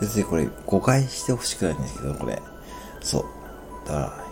[0.00, 2.42] 別にこれ誤解してほしくないんですけど、これ。
[3.00, 3.24] そう。
[3.86, 4.24] だから、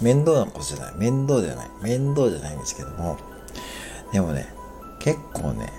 [0.00, 0.94] 面倒なことじゃない。
[0.96, 1.70] 面倒じゃない。
[1.82, 3.18] 面倒じゃないんですけども。
[4.12, 4.52] でもね、
[4.98, 5.72] 結構ね、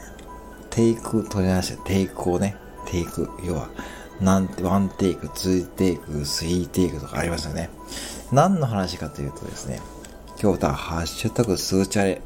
[0.70, 2.56] テイク取り出して、テイクをね、
[2.86, 3.70] テイク、要は、
[4.20, 7.70] なんて、ワンテイク、ツーテイク、スリーテイクとかありますよね。
[8.32, 9.82] 何の話かというとですね、
[10.42, 12.22] 今日だ、ハッシュタグすぐチャレ。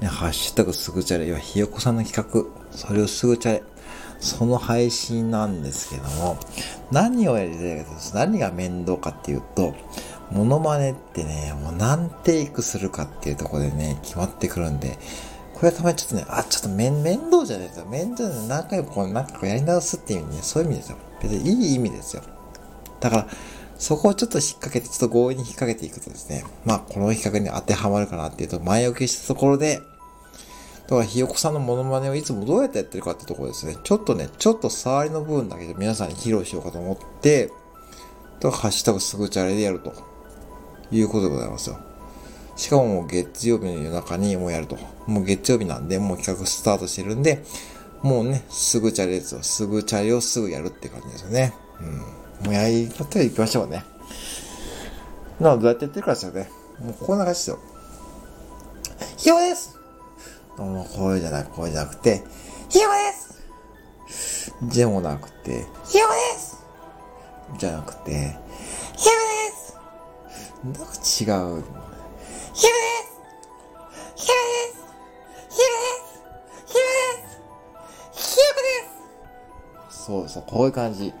[0.00, 1.26] ね、ハッシュタグすぐチャレ。
[1.26, 2.44] 要は、ひよこさんの企画。
[2.70, 3.62] それをすぐチャレ。
[4.20, 6.38] その配信なんですけども、
[6.90, 9.74] 何をやりたいかと何が面倒かっていうと、
[10.30, 14.98] モノマネってね、もう何テイクするかっていうとこでね、決まってくるんで、
[15.54, 17.86] これはたまにちょっとね、あ、ちょっと面、面倒じゃないですよ。
[17.86, 20.96] 面倒で何回もこう、なんかやり直すっていう意味ね、そういう意味ですよ。
[21.20, 22.22] 別にいい意味ですよ。
[23.00, 23.26] だから、
[23.76, 29.80] そこをちょっと引っ掛けて、ちょっと強引に引っ掛けていくとですね、まあ、この比較に当てはまるかなっていうと、前置きしたところで、
[30.90, 33.76] だから、ひよこさんのモノマネをいつもどうやってやってるかってところですね。
[33.84, 37.52] ちょっとね、ちょっと触りの部分だけで皆さんに披露しようかと思って、
[38.40, 39.92] と、ハッシュタグすぐチャレでやると
[40.90, 41.78] いうことでございますよ。
[42.56, 44.76] しかももう月曜日の夜中にもうやると。
[45.06, 47.44] もう月曜日なんで、もう企画スタートしてるんで、
[48.02, 49.44] もうね、すぐチャレですよ。
[49.44, 51.54] すぐチャレをすぐやるって感じですよね。
[51.80, 52.46] うん。
[52.46, 53.84] もうやり方で行きましょうね。
[55.38, 56.50] なのでどうやってやってるかですよね。
[56.80, 57.58] もうこんな感じですよ。
[59.16, 59.79] ひよです
[60.64, 62.22] もうこれじゃない、これじゃなくて、
[62.68, 63.12] ひよで
[64.12, 64.54] す！
[64.64, 66.62] じゃもなくて、ひよです！
[67.58, 69.14] じゃなくて、ひよ
[69.46, 69.74] です！
[70.64, 71.64] なんか違う。
[72.52, 73.16] ひよです！
[74.16, 74.84] ひよです！
[75.48, 76.20] ひよです！
[76.66, 76.82] ひよ
[77.14, 77.22] で
[78.18, 78.28] す！
[78.34, 78.60] ひよこ
[79.88, 80.04] です！
[80.04, 81.14] そうそう、こういう感じ。